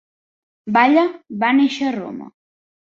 VALLA 0.79 1.05
va 1.47 1.55
néixer 1.61 1.89
a 1.91 1.95
Roma. 2.01 2.35